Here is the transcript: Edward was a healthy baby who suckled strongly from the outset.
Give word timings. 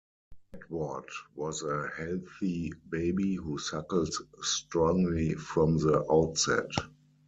Edward 0.55 1.11
was 1.35 1.61
a 1.61 1.87
healthy 1.95 2.73
baby 2.89 3.35
who 3.35 3.59
suckled 3.59 4.11
strongly 4.41 5.35
from 5.35 5.77
the 5.77 6.03
outset. 6.11 6.71